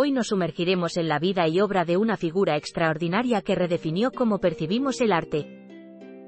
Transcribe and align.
Hoy 0.00 0.12
nos 0.12 0.28
sumergiremos 0.28 0.96
en 0.96 1.08
la 1.08 1.18
vida 1.18 1.48
y 1.48 1.60
obra 1.60 1.84
de 1.84 1.96
una 1.96 2.16
figura 2.16 2.56
extraordinaria 2.56 3.42
que 3.42 3.56
redefinió 3.56 4.12
cómo 4.12 4.38
percibimos 4.38 5.00
el 5.00 5.10
arte. 5.10 5.44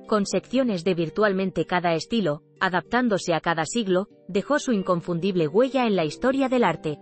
Con 0.09 0.27
secciones 0.27 0.83
de 0.83 0.95
virtualmente 0.95 1.67
cada 1.67 1.95
estilo, 1.95 2.43
adaptándose 2.59 3.33
a 3.33 3.41
cada 3.41 3.65
siglo, 3.67 4.09
dejó 4.27 4.59
su 4.59 4.73
inconfundible 4.73 5.47
huella 5.47 5.87
en 5.87 5.95
la 5.95 6.05
historia 6.05 6.48
del 6.48 6.65
arte. 6.65 6.98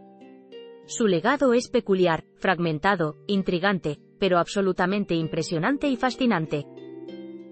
Su 0.85 1.07
legado 1.07 1.55
es 1.55 1.71
peculiar, 1.71 2.25
fragmentado, 2.37 3.17
intrigante, 3.27 3.99
pero 4.19 4.37
absolutamente 4.37 5.15
impresionante 5.15 5.89
y 5.89 5.97
fascinante. 5.97 6.67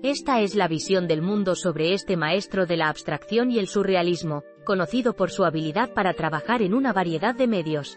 Esta 0.02 0.42
es 0.42 0.54
la 0.54 0.68
visión 0.68 1.08
del 1.08 1.22
mundo 1.22 1.54
sobre 1.54 1.94
este 1.94 2.18
maestro 2.18 2.66
de 2.66 2.76
la 2.76 2.90
abstracción 2.90 3.50
y 3.50 3.60
el 3.60 3.68
surrealismo, 3.68 4.42
conocido 4.66 5.16
por 5.16 5.30
su 5.30 5.46
habilidad 5.46 5.94
para 5.94 6.12
trabajar 6.12 6.60
en 6.60 6.74
una 6.74 6.92
variedad 6.92 7.34
de 7.34 7.46
medios. 7.46 7.96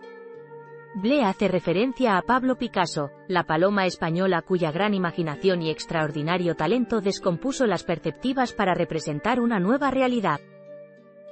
Ble 0.95 1.23
hace 1.23 1.47
referencia 1.47 2.17
a 2.17 2.21
Pablo 2.23 2.57
Picasso, 2.57 3.11
la 3.27 3.43
paloma 3.43 3.85
española 3.85 4.41
cuya 4.41 4.71
gran 4.71 4.95
imaginación 4.95 5.61
y 5.61 5.69
extraordinario 5.69 6.55
talento 6.55 6.99
descompuso 6.99 7.67
las 7.67 7.83
perceptivas 7.83 8.53
para 8.53 8.73
representar 8.73 9.39
una 9.39 9.59
nueva 9.59 9.91
realidad. 9.91 10.39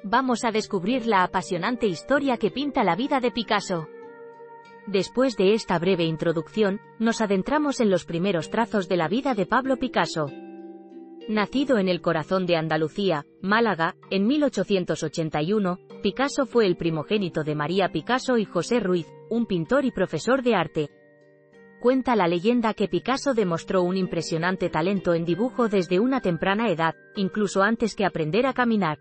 Vamos 0.04 0.46
a 0.46 0.52
descubrir 0.52 1.08
la 1.08 1.24
apasionante 1.24 1.88
historia 1.88 2.38
que 2.38 2.52
pinta 2.52 2.84
la 2.84 2.96
vida 2.96 3.20
de 3.20 3.32
Picasso. 3.32 3.88
Después 4.86 5.36
de 5.36 5.54
esta 5.54 5.80
breve 5.80 6.06
introducción, 6.06 6.80
nos 7.00 7.20
adentramos 7.20 7.82
en 7.82 7.90
los 7.90 8.06
primeros 8.06 8.52
trazos 8.52 8.88
de 8.88 8.96
la 8.96 9.08
vida 9.08 9.34
de 9.34 9.48
Pablo 9.48 9.78
Picasso. 9.78 10.28
Nacido 11.28 11.78
en 11.78 11.90
el 11.90 12.00
corazón 12.00 12.46
de 12.46 12.56
Andalucía, 12.56 13.26
Málaga, 13.42 13.96
en 14.12 14.28
1881, 14.28 15.80
Picasso 16.02 16.46
fue 16.46 16.68
el 16.68 16.78
primogénito 16.78 17.44
de 17.44 17.56
María 17.56 17.90
Picasso 17.90 18.38
y 18.38 18.46
José 18.46 18.80
Ruiz, 18.80 19.08
un 19.30 19.48
pintor 19.48 19.84
y 19.84 19.92
profesor 19.92 20.44
de 20.44 20.54
arte. 20.54 20.90
Cuenta 21.82 22.16
la 22.16 22.28
leyenda 22.28 22.76
que 22.76 22.88
Picasso 22.88 23.34
demostró 23.34 23.82
un 23.82 23.98
impresionante 23.98 24.70
talento 24.70 25.16
en 25.16 25.26
dibujo 25.26 25.70
desde 25.70 26.00
una 26.00 26.22
temprana 26.22 26.70
edad, 26.70 26.96
incluso 27.16 27.64
antes 27.64 27.96
que 27.96 28.06
aprender 28.06 28.46
a 28.46 28.54
caminar. 28.54 29.00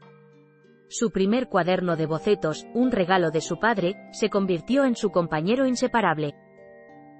Su 0.88 1.10
primer 1.10 1.48
cuaderno 1.48 1.96
de 1.96 2.06
bocetos, 2.06 2.66
un 2.72 2.90
regalo 2.90 3.30
de 3.30 3.42
su 3.42 3.58
padre, 3.58 3.96
se 4.12 4.30
convirtió 4.30 4.84
en 4.84 4.96
su 4.96 5.10
compañero 5.10 5.66
inseparable. 5.66 6.34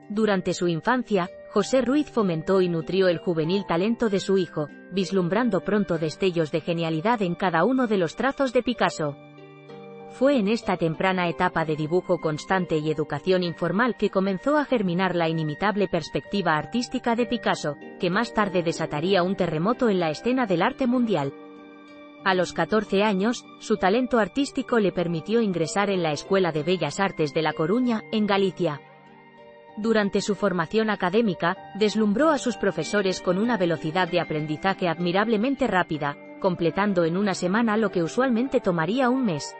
Durante 0.09 0.55
su 0.55 0.69
infancia, 0.69 1.29
José 1.51 1.83
Ruiz 1.83 2.11
fomentó 2.11 2.63
y 2.63 2.69
nutrió 2.69 3.09
el 3.09 3.19
juvenil 3.19 3.67
talento 3.67 4.09
de 4.09 4.21
su 4.21 4.39
hijo, 4.39 4.69
vislumbrando 4.93 5.63
pronto 5.63 5.99
destellos 5.99 6.51
de 6.51 6.61
genialidad 6.61 7.21
en 7.23 7.35
cada 7.35 7.65
uno 7.65 7.87
de 7.87 7.99
los 7.99 8.17
trazos 8.17 8.53
de 8.53 8.63
Picasso. 8.63 9.17
Fue 10.19 10.39
en 10.39 10.49
esta 10.49 10.79
temprana 10.79 11.29
etapa 11.29 11.67
de 11.67 11.77
dibujo 11.77 12.19
constante 12.23 12.79
y 12.79 12.91
educación 12.91 13.43
informal 13.43 13.99
que 13.99 14.09
comenzó 14.09 14.57
a 14.57 14.65
germinar 14.65 15.15
la 15.15 15.29
inimitable 15.29 15.89
perspectiva 15.89 16.57
artística 16.57 17.15
de 17.15 17.27
Picasso, 17.27 17.77
que 18.01 18.09
más 18.09 18.33
tarde 18.33 18.63
desataría 18.63 19.23
un 19.23 19.37
terremoto 19.37 19.91
en 19.91 20.01
la 20.01 20.09
escena 20.09 20.47
del 20.47 20.63
arte 20.63 20.87
mundial. 20.87 21.35
A 22.25 22.33
los 22.33 22.55
14 22.55 23.03
años, 23.03 23.45
su 23.61 23.77
talento 23.77 24.19
artístico 24.19 24.79
le 24.79 24.91
permitió 24.91 25.43
ingresar 25.43 25.91
en 25.91 26.03
la 26.03 26.13
Escuela 26.13 26.51
de 26.51 26.63
Bellas 26.63 26.99
Artes 26.99 27.35
de 27.35 27.43
La 27.43 27.53
Coruña, 27.53 28.03
en 28.11 28.27
Galicia. 28.27 28.81
Durante 29.77 30.23
su 30.23 30.35
formación 30.35 30.89
académica, 30.89 31.59
deslumbró 31.75 32.31
a 32.31 32.39
sus 32.39 32.57
profesores 32.57 33.21
con 33.21 33.37
una 33.37 33.59
velocidad 33.59 34.09
de 34.09 34.21
aprendizaje 34.21 34.89
admirablemente 34.89 35.67
rápida, 35.67 36.17
completando 36.41 37.05
en 37.05 37.19
una 37.19 37.35
semana 37.35 37.77
lo 37.77 37.91
que 37.91 38.03
usualmente 38.03 38.61
tomaría 38.61 39.11
un 39.11 39.27
mes. 39.27 39.55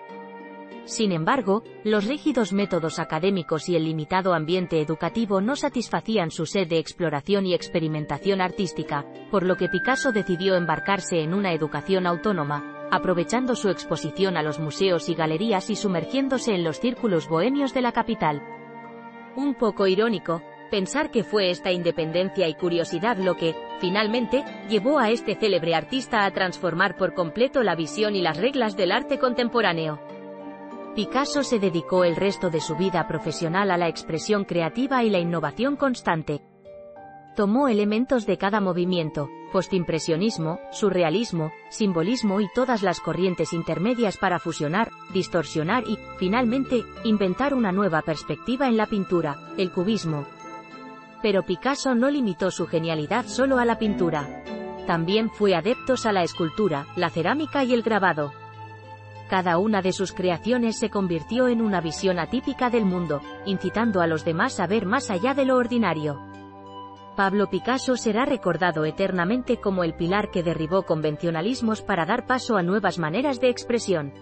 Sin 0.85 1.11
embargo, 1.11 1.65
los 1.83 2.05
rígidos 2.05 2.53
métodos 2.53 3.01
académicos 3.01 3.69
y 3.69 3.75
el 3.75 3.85
limitado 3.85 4.35
ambiente 4.35 4.81
educativo 4.81 5.41
no 5.41 5.57
satisfacían 5.57 6.31
su 6.31 6.47
sed 6.47 6.69
de 6.69 6.79
exploración 6.79 7.45
y 7.45 7.55
experimentación 7.55 8.41
artística, 8.41 9.05
por 9.33 9.43
lo 9.43 9.57
que 9.57 9.69
Picasso 9.69 10.13
decidió 10.13 10.55
embarcarse 10.55 11.23
en 11.23 11.35
una 11.35 11.53
educación 11.53 12.07
autónoma, 12.07 12.89
aprovechando 12.93 13.57
su 13.57 13.69
exposición 13.69 14.37
a 14.37 14.43
los 14.43 14.61
museos 14.61 15.09
y 15.09 15.15
galerías 15.15 15.71
y 15.71 15.77
sumergiéndose 15.77 16.55
en 16.55 16.63
los 16.63 16.79
círculos 16.79 17.29
bohemios 17.29 17.75
de 17.75 17.83
la 17.83 17.91
capital. 17.91 18.41
Un 19.35 19.55
poco 19.55 19.89
irónico, 19.89 20.41
pensar 20.71 21.11
que 21.11 21.25
fue 21.25 21.51
esta 21.51 21.73
independencia 21.73 22.49
y 22.49 22.55
curiosidad 22.55 23.17
lo 23.17 23.37
que, 23.37 23.57
finalmente, 23.81 24.45
llevó 24.69 24.99
a 24.99 25.11
este 25.11 25.35
célebre 25.35 25.75
artista 25.75 26.25
a 26.25 26.31
transformar 26.31 26.97
por 26.97 27.13
completo 27.15 27.63
la 27.63 27.75
visión 27.75 28.15
y 28.15 28.23
las 28.23 28.37
reglas 28.37 28.77
del 28.77 28.93
arte 28.93 29.19
contemporáneo. 29.19 30.01
Picasso 30.97 31.43
se 31.43 31.59
dedicó 31.59 32.05
el 32.05 32.17
resto 32.17 32.49
de 32.49 32.59
su 32.59 32.75
vida 32.75 33.07
profesional 33.07 33.71
a 33.71 33.77
la 33.77 33.87
expresión 33.87 34.47
creativa 34.47 35.05
y 35.05 35.11
la 35.11 35.19
innovación 35.19 35.77
constante. 35.77 36.41
Tomó 37.37 37.69
elementos 37.69 38.25
de 38.25 38.39
cada 38.39 38.63
movimiento, 38.63 39.29
postimpresionismo, 39.53 40.59
surrealismo, 40.73 41.53
simbolismo 41.69 42.41
y 42.41 42.49
todas 42.55 42.83
las 42.83 43.01
corrientes 43.01 43.53
intermedias 43.53 44.17
para 44.17 44.39
fusionar, 44.39 44.91
distorsionar 45.13 45.85
y, 45.87 45.99
finalmente, 46.17 46.83
inventar 47.05 47.53
una 47.53 47.73
nueva 47.73 48.01
perspectiva 48.01 48.67
en 48.67 48.79
la 48.79 48.87
pintura, 48.87 49.37
el 49.59 49.73
cubismo. 49.73 50.25
Pero 51.21 51.43
Picasso 51.43 51.95
no 51.95 52.09
limitó 52.11 52.51
su 52.51 52.67
genialidad 52.67 53.27
solo 53.27 53.59
a 53.59 53.67
la 53.67 53.79
pintura. 53.79 54.43
También 54.87 55.29
fue 55.29 55.55
adeptos 55.55 56.07
a 56.07 56.13
la 56.13 56.23
escultura, 56.23 56.87
la 56.97 57.11
cerámica 57.11 57.65
y 57.65 57.75
el 57.75 57.83
grabado. 57.83 58.33
Cada 59.29 59.59
una 59.59 59.83
de 59.83 59.93
sus 59.93 60.13
creaciones 60.13 60.79
se 60.79 60.89
convirtió 60.89 61.49
en 61.49 61.61
una 61.61 61.81
visión 61.81 62.19
atípica 62.19 62.71
del 62.71 62.85
mundo, 62.85 63.21
incitando 63.45 64.01
a 64.01 64.07
los 64.07 64.25
demás 64.25 64.61
a 64.61 64.67
ver 64.67 64.87
más 64.87 65.11
allá 65.11 65.35
de 65.35 65.45
lo 65.45 65.57
ordinario. 65.57 66.21
Pablo 67.17 67.49
Picasso 67.49 67.97
será 67.97 68.25
recordado 68.27 68.85
eternamente 68.85 69.57
como 69.57 69.83
el 69.83 69.95
pilar 69.95 70.31
que 70.31 70.43
derribó 70.43 70.83
convencionalismos 70.83 71.83
para 71.83 72.05
dar 72.05 72.27
paso 72.27 72.57
a 72.57 72.63
nuevas 72.63 72.99
maneras 72.99 73.41
de 73.41 73.49
expresión. 73.49 74.13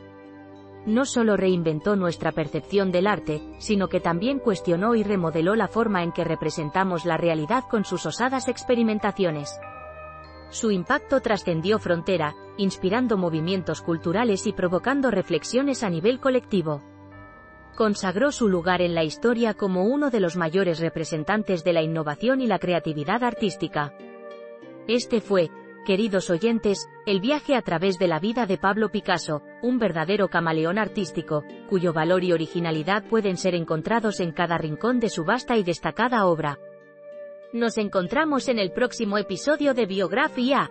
No 0.86 1.04
solo 1.04 1.36
reinventó 1.36 1.96
nuestra 1.96 2.30
percepción 2.30 2.92
del 2.92 3.06
arte, 3.06 3.42
sino 3.58 3.88
que 3.88 4.00
también 4.00 4.38
cuestionó 4.38 4.94
y 4.94 5.02
remodeló 5.02 5.56
la 5.56 5.66
forma 5.66 6.02
en 6.02 6.12
que 6.12 6.24
representamos 6.24 7.04
la 7.04 7.16
realidad 7.16 7.64
con 7.68 7.84
sus 7.84 8.06
osadas 8.06 8.48
experimentaciones. 8.48 9.58
Su 10.50 10.70
impacto 10.70 11.20
trascendió 11.20 11.78
frontera, 11.78 12.34
inspirando 12.56 13.16
movimientos 13.16 13.80
culturales 13.80 14.46
y 14.46 14.52
provocando 14.52 15.10
reflexiones 15.10 15.82
a 15.82 15.90
nivel 15.90 16.20
colectivo 16.20 16.82
consagró 17.74 18.30
su 18.30 18.48
lugar 18.48 18.82
en 18.82 18.94
la 18.94 19.04
historia 19.04 19.54
como 19.54 19.84
uno 19.84 20.10
de 20.10 20.20
los 20.20 20.36
mayores 20.36 20.78
representantes 20.78 21.64
de 21.64 21.72
la 21.72 21.82
innovación 21.82 22.40
y 22.40 22.46
la 22.46 22.58
creatividad 22.58 23.22
artística. 23.24 23.92
Este 24.86 25.20
fue, 25.20 25.50
queridos 25.84 26.30
oyentes, 26.30 26.88
el 27.06 27.20
viaje 27.20 27.56
a 27.56 27.62
través 27.62 27.98
de 27.98 28.08
la 28.08 28.20
vida 28.20 28.46
de 28.46 28.58
Pablo 28.58 28.90
Picasso, 28.90 29.42
un 29.62 29.78
verdadero 29.78 30.28
camaleón 30.28 30.78
artístico, 30.78 31.44
cuyo 31.68 31.92
valor 31.92 32.22
y 32.24 32.32
originalidad 32.32 33.04
pueden 33.04 33.36
ser 33.36 33.54
encontrados 33.54 34.20
en 34.20 34.32
cada 34.32 34.56
rincón 34.56 35.00
de 35.00 35.08
su 35.08 35.24
vasta 35.24 35.56
y 35.56 35.64
destacada 35.64 36.26
obra. 36.26 36.58
Nos 37.52 37.78
encontramos 37.78 38.48
en 38.48 38.58
el 38.58 38.72
próximo 38.72 39.16
episodio 39.18 39.74
de 39.74 39.86
Biografía. 39.86 40.70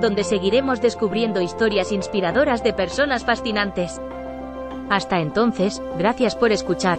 donde 0.00 0.24
seguiremos 0.24 0.80
descubriendo 0.80 1.40
historias 1.40 1.92
inspiradoras 1.92 2.62
de 2.62 2.72
personas 2.72 3.24
fascinantes. 3.24 4.00
Hasta 4.90 5.20
entonces, 5.20 5.82
gracias 5.98 6.36
por 6.36 6.52
escuchar. 6.52 6.98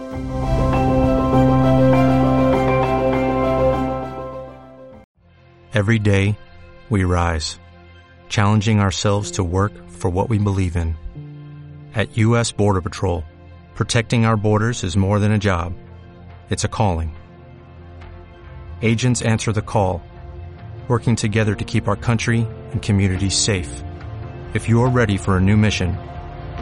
Every 5.72 5.98
day, 5.98 6.38
we 6.88 7.04
rise, 7.04 7.58
challenging 8.28 8.80
ourselves 8.80 9.32
to 9.32 9.44
work 9.44 9.72
for 9.88 10.10
what 10.10 10.28
we 10.28 10.38
believe 10.38 10.76
in. 10.76 10.96
At 11.94 12.16
U.S. 12.16 12.52
Border 12.52 12.80
Patrol, 12.80 13.24
protecting 13.74 14.24
our 14.24 14.36
borders 14.36 14.84
is 14.84 14.96
more 14.96 15.18
than 15.18 15.32
a 15.32 15.38
job, 15.38 15.74
it's 16.50 16.64
a 16.64 16.68
calling. 16.68 17.14
Agents 18.82 19.22
answer 19.22 19.52
the 19.52 19.62
call 19.62 20.02
working 20.88 21.16
together 21.16 21.54
to 21.54 21.64
keep 21.64 21.88
our 21.88 21.96
country 21.96 22.46
and 22.76 22.82
communities 22.82 23.36
safe. 23.36 23.82
If 24.54 24.68
you 24.68 24.82
are 24.82 24.90
ready 24.90 25.16
for 25.16 25.36
a 25.36 25.40
new 25.40 25.56
mission, 25.56 25.96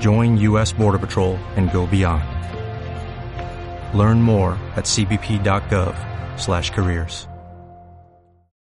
join 0.01 0.37
U.S. 0.39 0.73
Border 0.73 0.99
Patrol 0.99 1.37
and 1.57 1.71
go 1.73 1.87
beyond. 1.87 2.25
Learn 3.99 4.23
more 4.23 4.53
at 4.77 4.85
cbp.gov 4.87 5.97
slash 6.41 6.71
careers. 6.71 7.29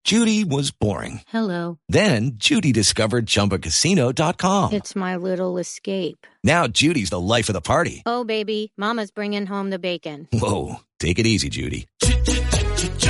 Judy 0.05 0.43
was 0.45 0.73
boring. 0.73 1.21
Hello. 1.29 1.79
Then 1.89 2.33
Judy 2.35 2.73
discovered 2.73 3.27
ChumbaCasino.com. 3.27 4.73
It's 4.73 4.97
my 4.97 5.15
little 5.15 5.59
escape. 5.59 6.27
Now 6.43 6.67
Judy's 6.67 7.11
the 7.11 7.21
life 7.21 7.49
of 7.49 7.53
the 7.53 7.61
party. 7.61 8.03
Oh, 8.05 8.25
baby, 8.25 8.73
Mama's 8.77 9.13
bringing 9.13 9.47
home 9.47 9.71
the 9.71 9.79
bacon. 9.79 10.27
Whoa, 10.33 10.81
take 10.99 11.21
it 11.21 11.27
easy, 11.27 11.51
Judy. 11.51 11.87